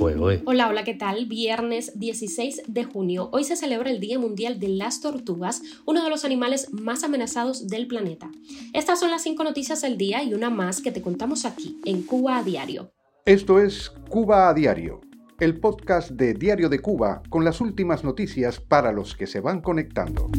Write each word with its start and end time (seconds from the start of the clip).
Hola, 0.00 0.68
hola, 0.68 0.84
¿qué 0.84 0.94
tal? 0.94 1.26
Viernes 1.26 1.98
16 1.98 2.62
de 2.68 2.84
junio. 2.84 3.30
Hoy 3.32 3.42
se 3.42 3.56
celebra 3.56 3.90
el 3.90 3.98
Día 3.98 4.16
Mundial 4.16 4.60
de 4.60 4.68
las 4.68 5.00
Tortugas, 5.00 5.60
uno 5.86 6.04
de 6.04 6.10
los 6.10 6.24
animales 6.24 6.72
más 6.72 7.02
amenazados 7.02 7.66
del 7.66 7.88
planeta. 7.88 8.30
Estas 8.72 9.00
son 9.00 9.10
las 9.10 9.24
cinco 9.24 9.42
noticias 9.42 9.80
del 9.80 9.98
día 9.98 10.22
y 10.22 10.34
una 10.34 10.50
más 10.50 10.80
que 10.80 10.92
te 10.92 11.02
contamos 11.02 11.44
aquí, 11.44 11.80
en 11.84 12.02
Cuba 12.02 12.38
a 12.38 12.42
Diario. 12.44 12.92
Esto 13.24 13.60
es 13.60 13.90
Cuba 14.08 14.48
a 14.48 14.54
Diario, 14.54 15.00
el 15.40 15.58
podcast 15.58 16.10
de 16.10 16.32
Diario 16.34 16.68
de 16.68 16.78
Cuba 16.78 17.20
con 17.28 17.44
las 17.44 17.60
últimas 17.60 18.04
noticias 18.04 18.60
para 18.60 18.92
los 18.92 19.16
que 19.16 19.26
se 19.26 19.40
van 19.40 19.60
conectando. 19.60 20.30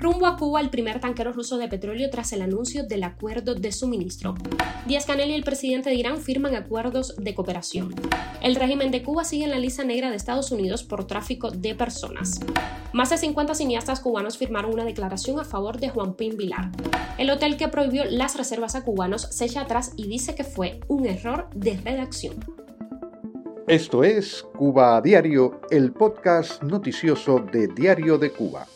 Rumbo 0.00 0.24
a 0.24 0.38
Cuba 0.38 0.62
el 0.62 0.70
primer 0.70 0.98
tanquero 0.98 1.30
ruso 1.30 1.58
de 1.58 1.68
petróleo 1.68 2.08
tras 2.08 2.32
el 2.32 2.40
anuncio 2.40 2.84
del 2.84 3.04
acuerdo 3.04 3.54
de 3.54 3.70
suministro. 3.70 4.34
Díaz 4.86 5.04
Canel 5.04 5.28
y 5.28 5.34
el 5.34 5.44
presidente 5.44 5.90
de 5.90 5.96
Irán 5.96 6.16
firman 6.16 6.54
acuerdos 6.54 7.14
de 7.18 7.34
cooperación. 7.34 7.94
El 8.40 8.56
régimen 8.56 8.90
de 8.92 9.02
Cuba 9.02 9.24
sigue 9.24 9.44
en 9.44 9.50
la 9.50 9.58
lista 9.58 9.84
negra 9.84 10.08
de 10.08 10.16
Estados 10.16 10.52
Unidos 10.52 10.84
por 10.84 11.06
tráfico 11.06 11.50
de 11.50 11.74
personas. 11.74 12.40
Más 12.94 13.10
de 13.10 13.18
50 13.18 13.54
cineastas 13.54 14.00
cubanos 14.00 14.38
firmaron 14.38 14.72
una 14.72 14.86
declaración 14.86 15.38
a 15.38 15.44
favor 15.44 15.78
de 15.78 15.90
Juan 15.90 16.14
Pin 16.14 16.34
Vilar. 16.38 16.70
El 17.18 17.28
hotel 17.28 17.58
que 17.58 17.68
prohibió 17.68 18.06
las 18.06 18.38
reservas 18.38 18.76
a 18.76 18.84
cubanos 18.84 19.28
se 19.30 19.44
echa 19.44 19.60
atrás 19.60 19.92
y 19.96 20.08
dice 20.08 20.34
que 20.34 20.44
fue 20.44 20.80
un 20.88 21.04
error 21.04 21.50
de 21.54 21.76
redacción. 21.76 22.36
Esto 23.68 24.02
es 24.02 24.46
Cuba 24.56 24.98
Diario, 25.02 25.60
el 25.70 25.92
podcast 25.92 26.62
noticioso 26.62 27.38
de 27.52 27.68
Diario 27.68 28.16
de 28.16 28.30
Cuba. 28.30 28.66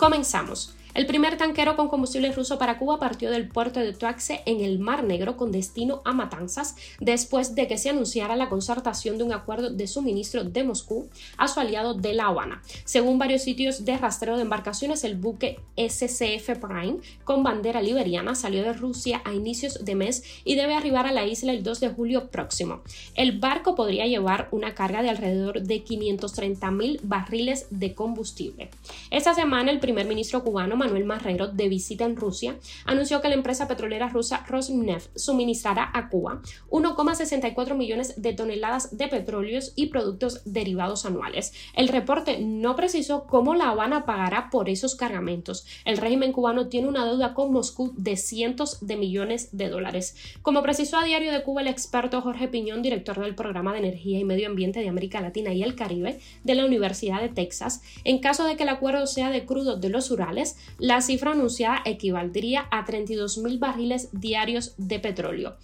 Comenzamos. 0.00 0.74
El 0.92 1.06
primer 1.06 1.36
tanquero 1.36 1.76
con 1.76 1.88
combustible 1.88 2.32
ruso 2.32 2.58
para 2.58 2.76
Cuba 2.76 2.98
partió 2.98 3.30
del 3.30 3.46
puerto 3.46 3.78
de 3.78 3.92
Tuaxe 3.92 4.42
en 4.44 4.60
el 4.60 4.80
Mar 4.80 5.04
Negro 5.04 5.36
con 5.36 5.52
destino 5.52 6.02
a 6.04 6.12
Matanzas 6.12 6.74
después 6.98 7.54
de 7.54 7.68
que 7.68 7.78
se 7.78 7.90
anunciara 7.90 8.34
la 8.34 8.48
concertación 8.48 9.16
de 9.16 9.22
un 9.22 9.32
acuerdo 9.32 9.70
de 9.70 9.86
suministro 9.86 10.42
de 10.42 10.64
Moscú 10.64 11.08
a 11.36 11.46
su 11.46 11.60
aliado 11.60 11.94
de 11.94 12.12
La 12.14 12.26
Habana. 12.26 12.60
Según 12.84 13.18
varios 13.18 13.42
sitios 13.42 13.84
de 13.84 13.98
rastreo 13.98 14.34
de 14.34 14.42
embarcaciones, 14.42 15.04
el 15.04 15.14
buque 15.14 15.60
SCF 15.76 16.58
Prime 16.58 16.96
con 17.22 17.44
bandera 17.44 17.82
liberiana 17.82 18.34
salió 18.34 18.64
de 18.64 18.72
Rusia 18.72 19.22
a 19.24 19.32
inicios 19.32 19.84
de 19.84 19.94
mes 19.94 20.24
y 20.44 20.56
debe 20.56 20.74
arribar 20.74 21.06
a 21.06 21.12
la 21.12 21.24
isla 21.24 21.52
el 21.52 21.62
2 21.62 21.78
de 21.78 21.88
julio 21.90 22.30
próximo. 22.30 22.80
El 23.14 23.38
barco 23.38 23.76
podría 23.76 24.06
llevar 24.06 24.48
una 24.50 24.74
carga 24.74 25.02
de 25.02 25.10
alrededor 25.10 25.62
de 25.62 25.84
530 25.84 26.70
mil 26.72 27.00
barriles 27.04 27.66
de 27.70 27.94
combustible. 27.94 28.70
Esta 29.12 29.34
semana 29.34 29.70
el 29.70 29.78
primer 29.78 30.06
ministro 30.06 30.42
cubano 30.42 30.79
Manuel 30.80 31.04
Marrero, 31.04 31.46
de 31.46 31.68
visita 31.68 32.04
en 32.04 32.16
Rusia, 32.16 32.56
anunció 32.86 33.20
que 33.20 33.28
la 33.28 33.34
empresa 33.34 33.68
petrolera 33.68 34.08
rusa 34.08 34.44
Rosneft 34.48 35.16
suministrará 35.16 35.90
a 35.94 36.08
Cuba 36.08 36.40
1,64 36.70 37.76
millones 37.76 38.20
de 38.20 38.32
toneladas 38.32 38.96
de 38.96 39.08
petróleos 39.08 39.72
y 39.76 39.86
productos 39.86 40.42
derivados 40.44 41.06
anuales. 41.06 41.52
El 41.74 41.88
reporte 41.88 42.40
no 42.40 42.76
precisó 42.76 43.26
cómo 43.26 43.54
La 43.54 43.70
Habana 43.70 44.06
pagará 44.06 44.48
por 44.50 44.68
esos 44.68 44.94
cargamentos. 44.94 45.66
El 45.84 45.98
régimen 45.98 46.32
cubano 46.32 46.68
tiene 46.68 46.88
una 46.88 47.04
deuda 47.04 47.34
con 47.34 47.52
Moscú 47.52 47.92
de 47.96 48.16
cientos 48.16 48.78
de 48.80 48.96
millones 48.96 49.50
de 49.52 49.68
dólares. 49.68 50.16
Como 50.42 50.62
precisó 50.62 50.98
a 50.98 51.04
Diario 51.04 51.32
de 51.32 51.42
Cuba 51.42 51.60
el 51.60 51.68
experto 51.68 52.20
Jorge 52.22 52.48
Piñón, 52.48 52.82
director 52.82 53.20
del 53.20 53.34
Programa 53.34 53.72
de 53.72 53.80
Energía 53.80 54.18
y 54.18 54.24
Medio 54.24 54.48
Ambiente 54.48 54.80
de 54.80 54.88
América 54.88 55.20
Latina 55.20 55.52
y 55.52 55.62
el 55.62 55.74
Caribe 55.74 56.20
de 56.42 56.54
la 56.54 56.64
Universidad 56.64 57.20
de 57.20 57.28
Texas, 57.28 57.82
en 58.04 58.18
caso 58.18 58.44
de 58.44 58.56
que 58.56 58.62
el 58.62 58.68
acuerdo 58.70 59.06
sea 59.06 59.30
de 59.30 59.44
crudo 59.44 59.76
de 59.76 59.90
los 59.90 60.10
Urales, 60.10 60.56
la 60.78 61.00
cifra 61.00 61.32
anunciada 61.32 61.82
equivaldría 61.84 62.66
a 62.70 62.84
32.000 62.84 63.58
barriles 63.58 64.08
diarios 64.12 64.74
de 64.76 64.98
petróleo. 64.98 65.56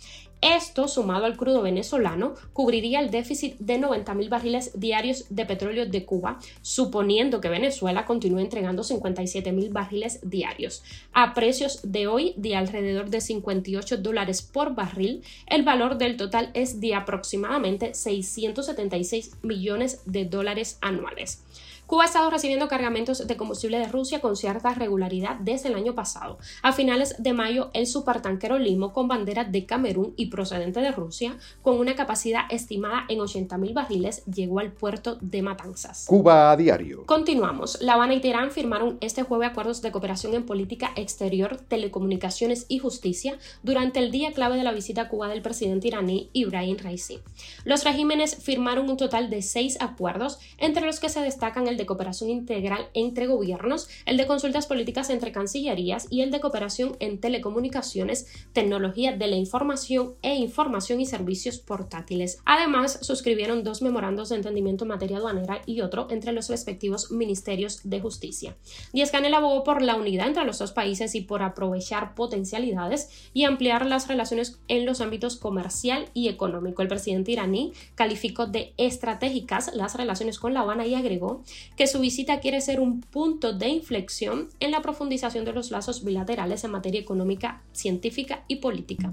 Esto, 0.42 0.86
sumado 0.86 1.24
al 1.24 1.36
crudo 1.36 1.62
venezolano, 1.62 2.34
cubriría 2.52 3.00
el 3.00 3.10
déficit 3.10 3.56
de 3.58 3.80
90.000 3.80 4.28
barriles 4.28 4.78
diarios 4.78 5.24
de 5.30 5.46
petróleo 5.46 5.86
de 5.86 6.04
Cuba, 6.04 6.38
suponiendo 6.60 7.40
que 7.40 7.48
Venezuela 7.48 8.04
continúe 8.04 8.40
entregando 8.40 8.82
57.000 8.82 9.72
barriles 9.72 10.20
diarios. 10.22 10.82
A 11.14 11.32
precios 11.32 11.80
de 11.82 12.06
hoy 12.06 12.34
de 12.36 12.54
alrededor 12.54 13.08
de 13.08 13.22
58 13.22 13.96
dólares 13.96 14.42
por 14.42 14.74
barril, 14.74 15.22
el 15.46 15.62
valor 15.62 15.96
del 15.96 16.18
total 16.18 16.50
es 16.52 16.80
de 16.80 16.94
aproximadamente 16.94 17.94
676 17.94 19.38
millones 19.42 20.02
de 20.04 20.26
dólares 20.26 20.76
anuales. 20.82 21.42
Cuba 21.86 22.02
ha 22.02 22.06
estado 22.06 22.30
recibiendo 22.30 22.66
cargamentos 22.66 23.24
de 23.28 23.36
combustible 23.36 23.78
de 23.78 23.86
Rusia 23.86 24.20
con 24.20 24.34
cierta 24.34 24.74
regularidad 24.74 25.36
desde 25.36 25.68
el 25.68 25.76
año 25.76 25.94
pasado. 25.94 26.38
A 26.62 26.72
finales 26.72 27.14
de 27.18 27.32
mayo, 27.32 27.70
el 27.74 27.86
supertanquero 27.86 28.58
Limo, 28.58 28.92
con 28.92 29.06
bandera 29.06 29.44
de 29.44 29.66
Camerún 29.66 30.12
y 30.16 30.26
procedente 30.26 30.80
de 30.80 30.90
Rusia, 30.90 31.36
con 31.62 31.78
una 31.78 31.94
capacidad 31.94 32.42
estimada 32.50 33.04
en 33.08 33.20
80.000 33.20 33.72
barriles, 33.72 34.24
llegó 34.24 34.58
al 34.58 34.72
puerto 34.72 35.16
de 35.20 35.42
Matanzas. 35.42 36.06
Cuba 36.08 36.50
a 36.50 36.56
diario. 36.56 37.06
Continuamos. 37.06 37.80
La 37.80 37.94
Habana 37.94 38.14
y 38.14 38.20
Teherán 38.20 38.50
firmaron 38.50 38.98
este 39.00 39.22
jueves 39.22 39.50
acuerdos 39.50 39.80
de 39.80 39.92
cooperación 39.92 40.34
en 40.34 40.44
política 40.44 40.90
exterior, 40.96 41.58
telecomunicaciones 41.68 42.66
y 42.68 42.80
justicia 42.80 43.38
durante 43.62 44.00
el 44.00 44.10
día 44.10 44.32
clave 44.32 44.56
de 44.56 44.64
la 44.64 44.72
visita 44.72 45.02
a 45.02 45.08
Cuba 45.08 45.28
del 45.28 45.42
presidente 45.42 45.86
iraní 45.86 46.30
Ibrahim 46.32 46.78
Raisi. 46.82 47.20
Los 47.64 47.84
regímenes 47.84 48.34
firmaron 48.42 48.90
un 48.90 48.96
total 48.96 49.30
de 49.30 49.42
seis 49.42 49.80
acuerdos, 49.80 50.40
entre 50.58 50.84
los 50.84 50.98
que 50.98 51.08
se 51.08 51.20
destacan 51.20 51.68
el 51.68 51.75
de 51.76 51.86
cooperación 51.86 52.30
integral 52.30 52.88
entre 52.94 53.26
gobiernos, 53.26 53.88
el 54.04 54.16
de 54.16 54.26
consultas 54.26 54.66
políticas 54.66 55.10
entre 55.10 55.32
cancillerías 55.32 56.06
y 56.10 56.22
el 56.22 56.30
de 56.30 56.40
cooperación 56.40 56.96
en 57.00 57.20
telecomunicaciones, 57.20 58.26
tecnología 58.52 59.16
de 59.16 59.26
la 59.26 59.36
información 59.36 60.14
e 60.22 60.34
información 60.34 61.00
y 61.00 61.06
servicios 61.06 61.58
portátiles. 61.58 62.38
Además, 62.44 62.98
suscribieron 63.02 63.64
dos 63.64 63.82
memorandos 63.82 64.28
de 64.28 64.36
entendimiento 64.36 64.84
en 64.84 64.88
materia 64.88 65.18
aduanera 65.18 65.62
y 65.66 65.80
otro 65.80 66.08
entre 66.10 66.32
los 66.32 66.48
respectivos 66.48 67.10
ministerios 67.10 67.80
de 67.84 68.00
justicia. 68.00 68.56
Díaz 68.92 69.10
Canel 69.10 69.34
abogó 69.34 69.64
por 69.64 69.82
la 69.82 69.96
unidad 69.96 70.28
entre 70.28 70.44
los 70.44 70.58
dos 70.58 70.72
países 70.72 71.14
y 71.14 71.20
por 71.20 71.42
aprovechar 71.42 72.14
potencialidades 72.14 73.10
y 73.32 73.44
ampliar 73.44 73.86
las 73.86 74.08
relaciones 74.08 74.58
en 74.68 74.86
los 74.86 75.00
ámbitos 75.00 75.36
comercial 75.36 76.06
y 76.14 76.28
económico. 76.28 76.82
El 76.82 76.88
presidente 76.88 77.32
iraní 77.32 77.72
calificó 77.94 78.46
de 78.46 78.72
estratégicas 78.76 79.74
las 79.74 79.96
relaciones 79.96 80.38
con 80.38 80.54
La 80.54 80.60
Habana 80.60 80.86
y 80.86 80.94
agregó 80.94 81.42
que 81.76 81.86
su 81.86 82.00
visita 82.00 82.40
quiere 82.40 82.60
ser 82.60 82.80
un 82.80 83.00
punto 83.00 83.52
de 83.52 83.68
inflexión 83.68 84.48
en 84.60 84.70
la 84.70 84.82
profundización 84.82 85.44
de 85.44 85.52
los 85.52 85.70
lazos 85.70 86.04
bilaterales 86.04 86.64
en 86.64 86.70
materia 86.70 87.00
económica, 87.00 87.62
científica 87.72 88.44
y 88.48 88.56
política. 88.56 89.12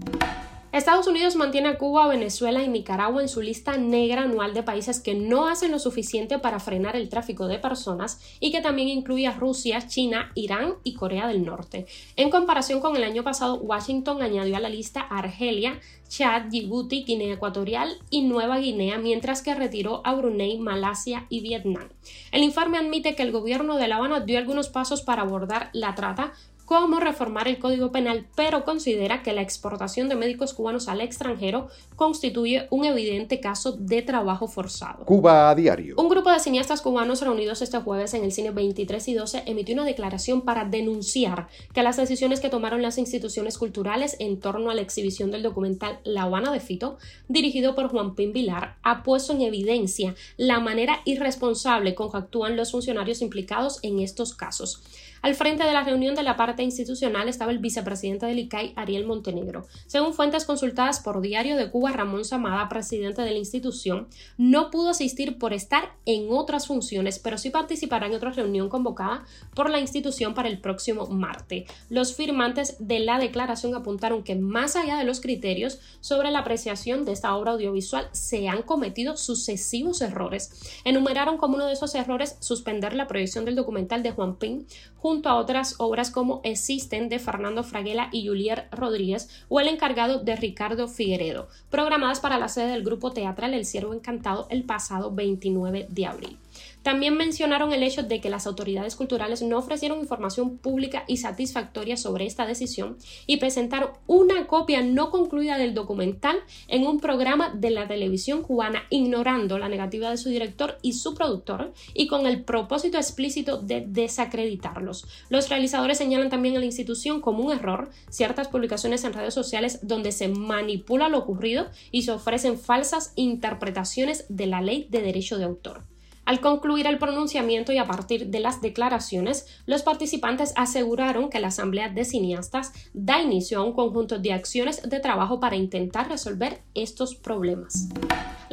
Estados 0.74 1.06
Unidos 1.06 1.36
mantiene 1.36 1.70
a 1.70 1.78
Cuba, 1.78 2.08
Venezuela 2.08 2.64
y 2.64 2.68
Nicaragua 2.68 3.22
en 3.22 3.30
su 3.30 3.44
lista 3.44 3.78
negra 3.78 4.24
anual 4.24 4.56
de 4.56 4.64
países 4.64 5.00
que 5.00 5.14
no 5.14 5.46
hacen 5.48 5.70
lo 5.70 5.78
suficiente 5.78 6.40
para 6.40 6.60
frenar 6.60 6.96
el 6.96 7.10
tráfico 7.10 7.48
de 7.48 7.60
personas 7.60 8.20
y 8.40 8.52
que 8.52 8.60
también 8.60 8.88
incluye 8.88 9.28
a 9.28 9.34
Rusia, 9.34 9.86
China, 9.88 10.32
Irán 10.34 10.74
y 10.84 10.96
Corea 10.96 11.28
del 11.28 11.46
Norte. 11.46 11.86
En 12.16 12.32
comparación 12.32 12.80
con 12.80 12.96
el 12.96 13.04
año 13.04 13.24
pasado, 13.24 13.58
Washington 13.58 14.24
añadió 14.24 14.58
a 14.58 14.60
la 14.60 14.70
lista 14.70 15.02
a 15.02 15.20
Argelia, 15.20 15.80
Chad, 16.10 16.50
Djibouti, 16.50 17.04
Guinea 17.04 17.36
Ecuatorial 17.36 18.00
y 18.10 18.24
Nueva 18.24 18.58
Guinea, 18.58 18.98
mientras 18.98 19.44
que 19.44 19.54
retiró 19.54 20.02
a 20.04 20.16
Brunei, 20.16 20.58
Malasia 20.58 21.28
y 21.30 21.42
Vietnam. 21.42 21.90
El 22.32 22.42
informe 22.42 22.80
admite 22.80 23.14
que 23.14 23.22
el 23.22 23.32
gobierno 23.32 23.78
de 23.78 23.88
La 23.88 23.98
Habana 23.98 24.22
dio 24.22 24.40
algunos 24.40 24.70
pasos 24.70 25.04
para 25.04 25.22
abordar 25.22 25.70
la 25.74 25.94
trata, 25.94 26.34
cómo 26.66 27.00
reformar 27.00 27.48
el 27.48 27.60
Código 27.60 27.92
Penal, 27.92 28.26
pero 28.36 28.64
considera 28.64 29.24
que 29.24 29.34
la 29.34 29.42
exportación 29.42 30.10
de 30.10 30.16
médicos 30.16 30.54
cubanos 30.54 30.88
al 30.88 31.02
extranjero 31.02 31.68
constituye 31.96 32.68
un 32.70 32.86
evidente 32.86 33.40
caso 33.40 33.74
de 33.74 34.02
trabajo 34.02 34.48
forzado. 34.48 35.06
Cuba 35.06 35.50
a 35.50 35.56
diario. 35.56 35.96
Un 35.98 36.10
grupo 36.10 36.32
de 36.32 36.40
cineastas 36.40 36.82
cubanos 36.82 37.22
reunidos 37.22 37.62
este 37.62 37.80
jueves 37.80 38.14
en 38.14 38.24
el 38.24 38.32
cine 38.32 38.52
23 38.52 39.08
y 39.08 39.14
12 39.14 39.44
emitió 39.46 39.76
una 39.76 39.86
declaración 39.86 40.42
para 40.42 40.66
denunciar 40.66 41.48
que 41.74 41.84
las 41.84 41.98
decisiones 41.98 42.40
que 42.40 42.50
tomaron 42.50 42.82
las 42.82 42.98
instituciones 42.98 43.58
culturales 43.58 44.16
en 44.20 44.40
torno 44.40 44.70
a 44.70 44.76
la 44.76 44.82
exhibición 44.82 45.32
del 45.32 45.44
documental 45.44 46.00
La 46.04 46.24
Habana 46.24 46.52
de 46.52 46.60
Fito, 46.60 46.98
dirigido 47.28 47.76
por 47.76 47.90
Juan 47.90 48.16
Pin 48.16 48.34
Vilar, 48.34 48.76
ha 48.84 49.04
puesto 49.04 49.34
en 49.34 49.42
evidencia 49.42 50.16
la 50.38 50.60
manera 50.60 51.02
irresponsable 51.06 51.96
con 51.96 52.12
que 52.12 52.18
actúan 52.18 52.56
los 52.56 52.72
funcionarios 52.72 53.22
implicados 53.22 53.80
en 53.84 54.00
estos 54.00 54.34
casos. 54.34 54.84
Al 55.24 55.36
frente 55.36 55.64
de 55.64 55.72
la 55.72 55.84
reunión 55.84 56.16
de 56.16 56.24
la 56.24 56.36
parte 56.36 56.53
institucional 56.62 57.28
estaba 57.28 57.52
el 57.52 57.58
vicepresidente 57.58 58.28
del 58.28 58.40
ICAI, 58.40 58.74
Ariel 58.76 59.08
Montenegro. 59.08 59.66
Según 59.88 60.14
fuentes 60.14 60.46
consultadas 60.46 61.00
por 61.00 61.22
Diario 61.22 61.58
de 61.58 61.72
Cuba, 61.72 61.92
Ramón 61.92 62.26
Samada, 62.26 62.70
presidente 62.70 63.24
de 63.24 63.32
la 63.32 63.40
institución, 63.40 64.08
no 64.38 64.70
pudo 64.70 64.90
asistir 64.90 65.40
por 65.40 65.54
estar 65.54 65.96
en 66.06 66.28
otras 66.30 66.68
funciones, 66.68 67.18
pero 67.18 67.38
sí 67.38 67.50
participará 67.50 68.06
en 68.06 68.14
otra 68.14 68.32
reunión 68.32 68.70
convocada 68.70 69.24
por 69.56 69.70
la 69.70 69.80
institución 69.80 70.36
para 70.36 70.50
el 70.50 70.60
próximo 70.60 71.08
martes. 71.08 71.64
Los 71.90 72.16
firmantes 72.16 72.76
de 72.80 73.00
la 73.00 73.18
declaración 73.18 73.74
apuntaron 73.74 74.24
que 74.24 74.36
más 74.36 74.76
allá 74.76 74.98
de 74.98 75.06
los 75.06 75.22
criterios 75.22 75.80
sobre 76.02 76.30
la 76.30 76.40
apreciación 76.40 77.06
de 77.06 77.14
esta 77.14 77.36
obra 77.36 77.54
audiovisual, 77.54 78.10
se 78.12 78.50
han 78.50 78.64
cometido 78.64 79.16
sucesivos 79.18 80.02
errores. 80.02 80.82
Enumeraron 80.84 81.38
como 81.38 81.56
uno 81.56 81.68
de 81.68 81.74
esos 81.74 81.96
errores 81.96 82.36
suspender 82.40 82.94
la 82.94 83.08
proyección 83.08 83.46
del 83.46 83.56
documental 83.56 84.04
de 84.04 84.12
Juan 84.12 84.36
Pin 84.36 84.68
junto 85.04 85.28
a 85.28 85.36
otras 85.36 85.76
obras 85.80 86.12
como 86.12 86.40
Existen 86.46 87.10
de 87.10 87.20
Fernando 87.20 87.66
Fraguela 87.66 88.08
y 88.14 88.26
Julier 88.26 88.70
Rodríguez 88.72 89.28
o 89.50 89.60
El 89.60 89.68
encargado 89.68 90.20
de 90.20 90.38
Ricardo 90.38 90.88
Figueredo, 90.88 91.50
programadas 91.70 92.22
para 92.22 92.38
la 92.38 92.48
sede 92.48 92.72
del 92.72 92.86
grupo 92.86 93.12
teatral 93.12 93.54
El 93.54 93.66
Ciervo 93.66 93.94
Encantado 93.94 94.48
el 94.50 94.64
pasado 94.64 95.12
29 95.14 95.88
de 95.90 96.06
abril. 96.06 96.38
También 96.84 97.16
mencionaron 97.16 97.72
el 97.72 97.82
hecho 97.82 98.04
de 98.04 98.20
que 98.20 98.30
las 98.30 98.46
autoridades 98.46 98.98
culturales 98.98 99.42
no 99.42 99.58
ofrecieron 99.58 100.00
información 100.00 100.58
pública 100.58 101.06
y 101.08 101.18
satisfactoria 101.18 101.96
sobre 101.96 102.26
esta 102.26 102.46
decisión 102.46 102.98
y 103.26 103.38
presentaron 103.38 103.92
una 104.06 104.48
copia 104.48 104.82
no 104.84 105.10
concluida 105.10 105.58
del 105.58 105.74
documental 105.74 106.38
en 106.68 106.86
un 106.86 107.00
programa 107.00 107.54
de 107.56 107.72
la 107.72 107.88
televisión 107.88 108.44
cubana, 108.44 108.84
ignorando 108.90 109.58
la 109.58 109.70
negativa 109.70 110.10
de 110.10 110.18
su 110.18 110.30
director 110.30 110.78
y 110.82 110.94
su 110.94 111.14
productor 111.14 111.74
y 111.94 112.08
con 112.08 112.28
el 112.28 112.44
propósito 112.44 112.98
explícito 112.98 113.58
de 113.58 113.86
desacreditarlos. 113.88 115.08
Los 115.30 115.50
realizadores 115.50 115.98
señalan 115.98 116.30
también 116.30 116.58
a 116.58 116.60
la 116.60 116.66
institución 116.66 117.22
como 117.22 117.44
un 117.44 117.54
error 117.54 117.92
ciertas 118.10 118.50
publicaciones 118.50 119.06
en 119.06 119.14
redes 119.14 119.34
sociales 119.34 119.80
donde 119.84 120.12
se 120.12 120.28
manipula 120.28 121.08
lo 121.08 121.20
ocurrido 121.20 121.68
y 121.92 122.02
se 122.02 122.12
ofrecen 122.12 122.60
falsas 122.60 123.14
interpretaciones 123.16 124.26
de 124.28 124.48
la 124.48 124.62
ley 124.62 124.88
de 124.90 125.02
derecho 125.02 125.38
de 125.38 125.46
autor. 125.46 125.93
Al 126.26 126.40
concluir 126.40 126.88
el 126.88 127.00
pronunciamiento 127.00 127.74
y 127.74 127.78
a 127.78 127.86
partir 127.86 128.28
de 128.28 128.40
las 128.40 128.62
declaraciones, 128.62 129.46
los 129.66 129.82
participantes 129.82 130.54
aseguraron 130.56 131.30
que 131.30 131.42
la 131.42 131.48
Asamblea 131.48 131.90
de 131.90 132.06
Cineastas 132.06 132.72
da 132.94 133.22
inicio 133.22 133.60
a 133.60 133.64
un 133.64 133.74
conjunto 133.74 134.20
de 134.20 134.32
acciones 134.32 134.82
de 134.90 135.00
trabajo 135.02 135.42
para 135.42 135.58
intentar 135.58 136.08
resolver 136.08 136.62
estos 136.76 137.16
problemas. 137.16 137.90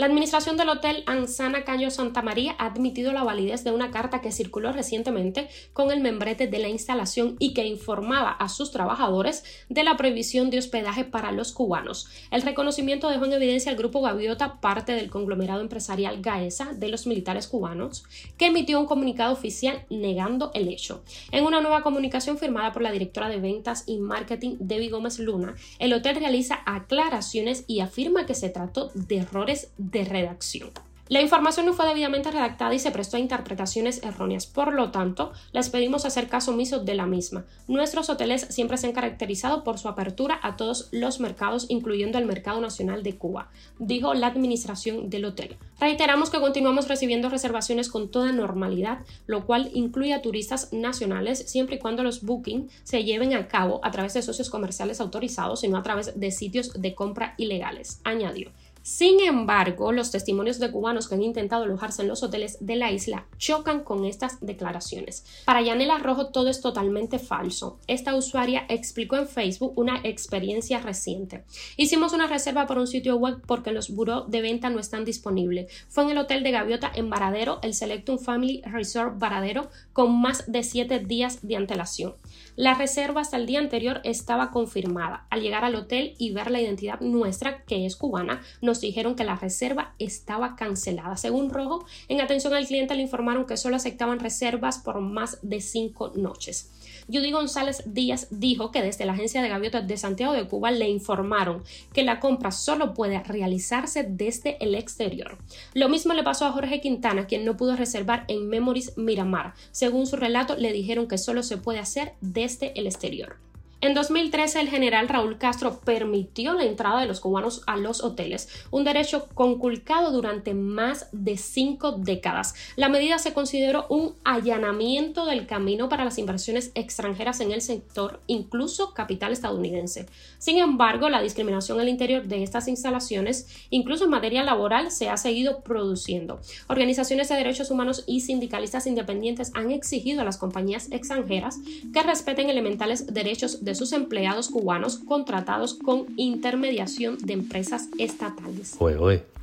La 0.01 0.07
administración 0.07 0.57
del 0.57 0.71
Hotel 0.71 1.05
Ansana 1.05 1.63
Cayo 1.63 1.91
Santa 1.91 2.23
María 2.23 2.55
ha 2.57 2.65
admitido 2.65 3.13
la 3.13 3.23
validez 3.23 3.65
de 3.65 3.71
una 3.71 3.91
carta 3.91 4.23
que 4.23 4.33
circuló 4.33 4.73
recientemente 4.73 5.51
con 5.75 5.91
el 5.91 6.01
membrete 6.01 6.47
de 6.47 6.59
la 6.59 6.71
instalación 6.71 7.37
y 7.39 7.53
que 7.53 7.67
informaba 7.67 8.31
a 8.31 8.49
sus 8.49 8.71
trabajadores 8.71 9.45
de 9.69 9.85
la 9.85 9.99
prohibición 9.99 10.49
de 10.49 10.59
hospedaje 10.59 11.05
para 11.05 11.33
los 11.33 11.53
cubanos. 11.53 12.09
El 12.31 12.41
reconocimiento 12.41 13.11
dejó 13.11 13.27
en 13.27 13.35
evidencia 13.35 13.71
al 13.71 13.77
Grupo 13.77 14.01
Gaviota, 14.01 14.59
parte 14.63 14.93
del 14.93 15.11
conglomerado 15.11 15.61
empresarial 15.61 16.23
Gaesa 16.23 16.73
de 16.73 16.89
los 16.89 17.07
militares 17.07 17.47
cubanos 17.47 18.05
que 18.39 18.47
emitió 18.47 18.81
un 18.81 18.87
comunicado 18.87 19.35
oficial 19.35 19.85
negando 19.91 20.51
el 20.55 20.69
hecho. 20.69 21.05
En 21.31 21.45
una 21.45 21.61
nueva 21.61 21.83
comunicación 21.83 22.39
firmada 22.39 22.73
por 22.73 22.81
la 22.81 22.91
directora 22.91 23.29
de 23.29 23.39
ventas 23.39 23.85
y 23.87 23.99
marketing 23.99 24.57
Debbie 24.61 24.89
Gómez 24.89 25.19
Luna, 25.19 25.57
el 25.79 25.93
hotel 25.93 26.17
realiza 26.17 26.61
aclaraciones 26.65 27.65
y 27.67 27.81
afirma 27.81 28.25
que 28.25 28.35
se 28.35 28.49
trató 28.49 28.91
de 28.95 29.19
errores 29.19 29.73
de 29.91 30.05
redacción. 30.05 30.71
La 31.11 31.21
información 31.21 31.67
no 31.67 31.73
fue 31.73 31.89
debidamente 31.89 32.31
redactada 32.31 32.73
y 32.73 32.79
se 32.79 32.93
prestó 32.93 33.17
a 33.17 33.21
interpretaciones 33.21 34.01
erróneas. 34.05 34.47
Por 34.47 34.73
lo 34.73 34.93
tanto, 34.93 35.33
les 35.51 35.69
pedimos 35.69 36.05
hacer 36.05 36.29
caso 36.29 36.53
omiso 36.53 36.79
de 36.85 36.95
la 36.95 37.07
misma. 37.07 37.47
Nuestros 37.67 38.09
hoteles 38.11 38.43
siempre 38.51 38.77
se 38.77 38.87
han 38.87 38.93
caracterizado 38.93 39.65
por 39.65 39.81
su 39.81 39.89
apertura 39.89 40.39
a 40.41 40.57
todos 40.57 40.89
los 40.93 41.19
mercados, 41.19 41.67
incluyendo 41.69 42.17
el 42.17 42.27
mercado 42.27 42.61
nacional 42.61 43.03
de 43.03 43.17
Cuba, 43.17 43.51
dijo 43.81 44.15
la 44.15 44.29
administración 44.29 45.11
del 45.11 45.25
hotel. 45.25 45.57
Reiteramos 45.81 46.31
que 46.31 46.39
continuamos 46.39 46.87
recibiendo 46.87 47.29
reservaciones 47.29 47.89
con 47.89 48.13
toda 48.13 48.31
normalidad, 48.31 49.01
lo 49.27 49.47
cual 49.47 49.73
incluye 49.75 50.15
a 50.15 50.23
turistas 50.23 50.73
nacionales 50.73 51.41
siempre 51.51 51.75
y 51.75 51.79
cuando 51.81 52.05
los 52.05 52.23
bookings 52.23 52.73
se 52.85 53.03
lleven 53.03 53.35
a 53.35 53.49
cabo 53.49 53.81
a 53.83 53.91
través 53.91 54.15
de 54.15 54.23
socios 54.23 54.49
comerciales 54.49 55.01
autorizados 55.01 55.65
y 55.65 55.69
no 55.69 55.77
a 55.77 55.83
través 55.83 56.21
de 56.21 56.31
sitios 56.31 56.81
de 56.81 56.95
compra 56.95 57.35
ilegales, 57.37 58.01
añadió. 58.05 58.53
Sin 58.83 59.21
embargo, 59.21 59.93
los 59.93 60.11
testimonios 60.11 60.59
de 60.59 60.71
cubanos 60.71 61.07
que 61.07 61.15
han 61.15 61.23
intentado 61.23 61.65
alojarse 61.65 62.03
en 62.03 62.09
los 62.09 62.23
hoteles 62.23 62.57
de 62.61 62.77
la 62.77 62.91
isla 62.91 63.27
chocan 63.37 63.85
con 63.85 64.07
estas 64.07 64.39
declaraciones. 64.41 65.25
Para 65.45 65.61
Yanela 65.61 65.99
Rojo 65.99 66.29
todo 66.29 66.49
es 66.49 66.63
totalmente 66.63 67.19
falso. 67.19 67.79
Esta 67.87 68.15
usuaria 68.15 68.65
explicó 68.69 69.17
en 69.17 69.29
Facebook 69.29 69.75
una 69.77 70.01
experiencia 70.05 70.81
reciente. 70.81 71.45
Hicimos 71.77 72.15
una 72.15 72.27
reserva 72.27 72.67
por 72.67 72.79
un 72.79 72.87
sitio 72.87 73.17
web 73.17 73.43
porque 73.47 73.73
los 73.73 73.91
buró 73.91 74.23
de 74.23 74.41
venta 74.41 74.71
no 74.71 74.81
están 74.81 75.05
disponibles. 75.05 75.71
Fue 75.89 76.05
en 76.05 76.11
el 76.11 76.19
hotel 76.19 76.43
de 76.43 76.51
Gaviota 76.51 76.91
en 76.95 77.11
Varadero, 77.11 77.59
el 77.63 77.75
Selectum 77.75 78.19
Family 78.19 78.63
Resort 78.65 79.19
Varadero, 79.19 79.71
con 79.93 80.21
más 80.21 80.51
de 80.51 80.63
siete 80.63 81.01
días 81.01 81.47
de 81.47 81.57
antelación. 81.57 82.15
La 82.57 82.75
reserva 82.75 83.21
hasta 83.21 83.37
el 83.37 83.47
día 83.47 83.59
anterior 83.59 84.01
estaba 84.05 84.51
confirmada. 84.51 85.27
Al 85.31 85.43
llegar 85.43 85.65
al 85.65 85.75
hotel 85.75 86.15
y 86.19 86.33
ver 86.33 86.51
la 86.51 86.61
identidad 86.61 87.01
nuestra, 87.01 87.65
que 87.65 87.87
es 87.87 87.97
cubana, 87.97 88.43
nos 88.61 88.81
dijeron 88.81 89.15
que 89.15 89.25
la 89.25 89.37
reserva 89.37 89.95
estaba 89.99 90.57
cancelada. 90.57 91.17
Según 91.17 91.51
Rojo, 91.51 91.85
en 92.09 92.21
atención 92.21 92.55
al 92.55 92.67
cliente 92.67 92.95
le 92.95 93.03
informaron 93.03 93.47
que 93.47 93.57
solo 93.57 93.77
aceptaban 93.77 94.21
reservas 94.21 94.79
por 94.79 95.01
más 95.01 95.39
de 95.43 95.61
cinco 95.61 96.13
noches. 96.15 96.71
Judy 97.13 97.33
González 97.33 97.83
Díaz 97.87 98.29
dijo 98.31 98.71
que 98.71 98.83
desde 98.83 99.05
la 99.05 99.13
agencia 99.13 99.43
de 99.43 99.49
gaviotas 99.49 99.87
de 99.87 99.97
Santiago 99.97 100.33
de 100.33 100.47
Cuba 100.47 100.71
le 100.71 100.89
informaron 100.89 101.65
que 101.93 102.05
la 102.05 102.21
compra 102.21 102.53
solo 102.53 102.95
puede 102.95 103.23
realizarse 103.23 104.05
desde 104.05 104.57
el 104.65 104.75
exterior. 104.75 105.39
Lo 105.75 105.89
mismo 105.89 106.15
le 106.15 106.23
pasó 106.23 106.47
a 106.47 106.53
Jorge 106.53 106.81
Quintana, 106.81 107.27
quien 107.27 107.45
no 107.45 107.57
pudo 107.57 107.75
reservar 107.75 108.25
en 108.29 108.49
Memories 108.49 108.97
Miramar. 108.97 109.55
Según 109.73 110.07
su 110.07 110.17
relato, 110.17 110.57
le 110.57 110.73
dijeron 110.73 111.09
que 111.09 111.19
solo 111.19 111.43
se 111.43 111.57
puede 111.57 111.81
hacer 111.81 112.15
desde 112.21 112.79
el 112.79 112.87
exterior. 112.87 113.37
En 113.83 113.95
2013, 113.95 114.61
el 114.61 114.69
general 114.69 115.09
Raúl 115.09 115.39
Castro 115.39 115.81
permitió 115.81 116.53
la 116.53 116.65
entrada 116.65 117.01
de 117.01 117.07
los 117.07 117.19
cubanos 117.19 117.63
a 117.67 117.79
los 117.79 118.05
hoteles, 118.05 118.51
un 118.71 118.85
derecho 118.85 119.27
conculcado 119.33 120.13
durante 120.13 120.53
más 120.53 121.09
de 121.13 121.39
cinco 121.39 121.93
décadas. 121.93 122.55
La 122.77 122.91
medida 122.91 123.19
se 123.19 123.33
consideró 123.33 123.87
un 123.89 124.17
allanamiento 124.23 125.25
del 125.25 125.47
camino 125.47 125.89
para 125.89 126.05
las 126.05 126.19
inversiones 126.19 126.73
extranjeras 126.75 127.41
en 127.41 127.53
el 127.53 127.63
sector, 127.63 128.21
incluso 128.27 128.93
capital 128.93 129.33
estadounidense. 129.33 130.05
Sin 130.37 130.59
embargo, 130.59 131.09
la 131.09 131.23
discriminación 131.23 131.81
al 131.81 131.89
interior 131.89 132.25
de 132.25 132.43
estas 132.43 132.69
instalaciones, 132.69 133.49
incluso 133.71 134.05
en 134.05 134.11
materia 134.11 134.45
laboral, 134.45 134.91
se 134.91 135.09
ha 135.09 135.17
seguido 135.17 135.63
produciendo. 135.63 136.39
Organizaciones 136.69 137.31
de 137.31 137.37
derechos 137.37 137.71
humanos 137.71 138.05
y 138.07 138.21
sindicalistas 138.21 138.87
independientes 138.87 139.53
han 139.55 139.71
exigido 139.71 140.21
a 140.21 140.25
las 140.25 140.37
compañías 140.37 140.93
extranjeras 140.93 141.57
que 141.95 142.03
respeten 142.03 142.51
elementales 142.51 143.07
derechos 143.07 143.65
de 143.65 143.70
sus 143.75 143.93
empleados 143.93 144.49
cubanos 144.49 144.99
contratados 144.99 145.75
con 145.75 146.07
intermediación 146.17 147.19
de 147.19 147.35
empresas 147.35 147.89
estatales. 147.99 148.77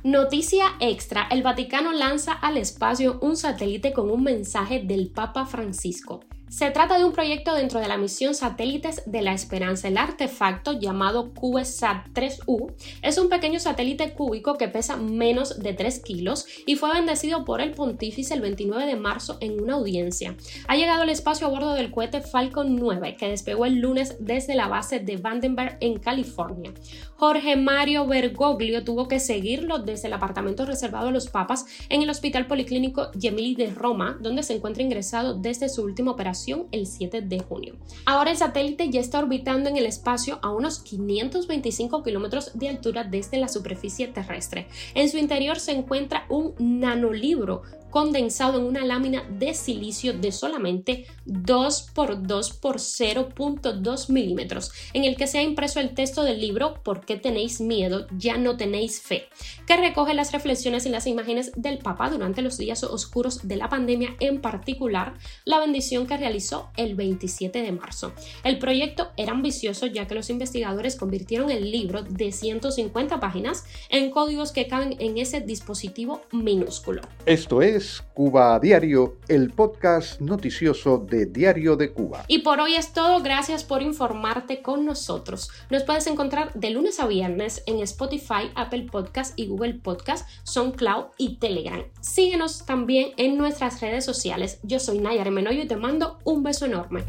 Noticia 0.04 0.66
extra, 0.80 1.26
el 1.30 1.42
Vaticano 1.42 1.92
lanza 1.92 2.32
al 2.32 2.56
espacio 2.56 3.18
un 3.20 3.36
satélite 3.36 3.92
con 3.92 4.10
un 4.10 4.22
mensaje 4.22 4.80
del 4.82 5.08
Papa 5.08 5.44
Francisco. 5.44 6.20
Se 6.48 6.70
trata 6.70 6.96
de 6.96 7.04
un 7.04 7.12
proyecto 7.12 7.54
dentro 7.54 7.78
de 7.78 7.88
la 7.88 7.98
misión 7.98 8.34
Satélites 8.34 9.02
de 9.04 9.20
la 9.20 9.34
Esperanza. 9.34 9.88
El 9.88 9.98
artefacto 9.98 10.72
llamado 10.72 11.34
CubeSat-3U 11.34 12.72
es 13.02 13.18
un 13.18 13.28
pequeño 13.28 13.60
satélite 13.60 14.14
cúbico 14.14 14.56
que 14.56 14.68
pesa 14.68 14.96
menos 14.96 15.58
de 15.58 15.74
3 15.74 16.00
kilos 16.00 16.46
y 16.64 16.76
fue 16.76 16.94
bendecido 16.94 17.44
por 17.44 17.60
el 17.60 17.72
pontífice 17.72 18.32
el 18.32 18.40
29 18.40 18.86
de 18.86 18.96
marzo 18.96 19.36
en 19.40 19.60
una 19.62 19.74
audiencia. 19.74 20.36
Ha 20.68 20.76
llegado 20.76 21.02
al 21.02 21.10
espacio 21.10 21.46
a 21.46 21.50
bordo 21.50 21.74
del 21.74 21.90
cohete 21.90 22.22
Falcon 22.22 22.76
9 22.76 23.16
que 23.18 23.28
despegó 23.28 23.66
el 23.66 23.80
lunes 23.80 24.16
desde 24.18 24.54
la 24.54 24.68
base 24.68 25.00
de 25.00 25.18
Vandenberg 25.18 25.76
en 25.80 25.98
California. 25.98 26.72
Jorge 27.16 27.56
Mario 27.56 28.06
Bergoglio 28.06 28.84
tuvo 28.84 29.06
que 29.06 29.20
seguirlo 29.20 29.80
desde 29.80 30.08
el 30.08 30.14
apartamento 30.14 30.64
reservado 30.64 31.08
a 31.08 31.12
los 31.12 31.28
papas 31.28 31.66
en 31.90 32.00
el 32.00 32.08
Hospital 32.08 32.46
Policlínico 32.46 33.10
Gemelli 33.20 33.54
de 33.54 33.70
Roma, 33.70 34.16
donde 34.20 34.42
se 34.42 34.54
encuentra 34.54 34.82
ingresado 34.82 35.34
desde 35.34 35.68
su 35.68 35.82
última 35.82 36.12
operación 36.12 36.37
el 36.72 36.86
7 36.86 37.22
de 37.22 37.38
junio. 37.40 37.76
Ahora 38.04 38.30
el 38.30 38.36
satélite 38.36 38.90
ya 38.90 39.00
está 39.00 39.18
orbitando 39.18 39.68
en 39.68 39.76
el 39.76 39.86
espacio 39.86 40.38
a 40.42 40.50
unos 40.50 40.80
525 40.80 42.02
kilómetros 42.02 42.58
de 42.58 42.68
altura 42.68 43.04
desde 43.04 43.38
la 43.38 43.48
superficie 43.48 44.08
terrestre. 44.08 44.68
En 44.94 45.08
su 45.08 45.18
interior 45.18 45.58
se 45.58 45.72
encuentra 45.72 46.26
un 46.28 46.54
nanolibro 46.58 47.62
condensado 47.90 48.58
en 48.58 48.64
una 48.64 48.84
lámina 48.84 49.24
de 49.30 49.54
silicio 49.54 50.12
de 50.12 50.32
solamente 50.32 51.06
2 51.24 51.90
por 51.94 52.26
2 52.26 52.52
por 52.54 52.76
0.2 52.76 54.10
milímetros, 54.10 54.72
en 54.92 55.04
el 55.04 55.16
que 55.16 55.26
se 55.26 55.38
ha 55.38 55.42
impreso 55.42 55.80
el 55.80 55.94
texto 55.94 56.22
del 56.22 56.40
libro 56.40 56.74
¿Por 56.82 57.04
qué 57.04 57.16
tenéis 57.16 57.60
miedo? 57.60 58.06
Ya 58.16 58.36
no 58.36 58.56
tenéis 58.56 59.00
fe, 59.00 59.28
que 59.66 59.76
recoge 59.76 60.14
las 60.14 60.32
reflexiones 60.32 60.86
y 60.86 60.90
las 60.90 61.06
imágenes 61.06 61.52
del 61.56 61.78
Papa 61.78 62.10
durante 62.10 62.42
los 62.42 62.58
días 62.58 62.84
oscuros 62.84 63.46
de 63.46 63.56
la 63.56 63.68
pandemia, 63.68 64.16
en 64.20 64.40
particular 64.40 65.14
la 65.44 65.60
bendición 65.60 66.06
que 66.06 66.16
realizó 66.16 66.70
el 66.76 66.94
27 66.94 67.62
de 67.62 67.72
marzo. 67.72 68.12
El 68.44 68.58
proyecto 68.58 69.10
era 69.16 69.32
ambicioso 69.32 69.86
ya 69.86 70.06
que 70.06 70.14
los 70.14 70.30
investigadores 70.30 70.96
convirtieron 70.96 71.50
el 71.50 71.70
libro 71.70 72.02
de 72.02 72.32
150 72.32 73.20
páginas 73.20 73.64
en 73.88 74.10
códigos 74.10 74.52
que 74.52 74.66
caben 74.66 74.96
en 74.98 75.18
ese 75.18 75.40
dispositivo 75.40 76.22
minúsculo. 76.32 77.02
Esto 77.26 77.62
es 77.62 77.77
Cuba 78.14 78.58
Diario, 78.58 79.18
el 79.28 79.50
podcast 79.50 80.20
noticioso 80.20 80.98
de 80.98 81.26
Diario 81.26 81.76
de 81.76 81.92
Cuba. 81.92 82.24
Y 82.26 82.40
por 82.40 82.60
hoy 82.60 82.74
es 82.74 82.92
todo, 82.92 83.22
gracias 83.22 83.62
por 83.62 83.82
informarte 83.82 84.62
con 84.62 84.84
nosotros. 84.84 85.50
Nos 85.70 85.84
puedes 85.84 86.06
encontrar 86.06 86.52
de 86.54 86.70
lunes 86.70 86.98
a 86.98 87.06
viernes 87.06 87.62
en 87.66 87.80
Spotify, 87.80 88.50
Apple 88.54 88.88
Podcast 88.90 89.38
y 89.38 89.46
Google 89.46 89.74
Podcast, 89.74 90.28
SoundCloud 90.42 91.06
y 91.18 91.36
Telegram. 91.36 91.84
Síguenos 92.00 92.66
también 92.66 93.10
en 93.16 93.38
nuestras 93.38 93.80
redes 93.80 94.04
sociales. 94.04 94.58
Yo 94.62 94.80
soy 94.80 94.98
Nayar 94.98 95.30
Menoyo 95.30 95.62
y 95.62 95.68
te 95.68 95.76
mando 95.76 96.18
un 96.24 96.42
beso 96.42 96.66
enorme. 96.66 97.04